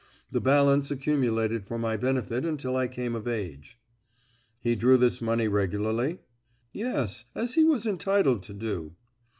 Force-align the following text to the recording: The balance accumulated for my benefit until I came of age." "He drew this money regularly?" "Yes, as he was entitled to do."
The 0.31 0.41
balance 0.41 0.89
accumulated 0.89 1.67
for 1.67 1.77
my 1.77 1.95
benefit 1.95 2.43
until 2.43 2.75
I 2.75 2.87
came 2.87 3.13
of 3.13 3.27
age." 3.27 3.77
"He 4.59 4.75
drew 4.75 4.97
this 4.97 5.21
money 5.21 5.47
regularly?" 5.47 6.21
"Yes, 6.73 7.25
as 7.35 7.53
he 7.53 7.63
was 7.63 7.85
entitled 7.85 8.41
to 8.41 8.53
do." 8.55 8.95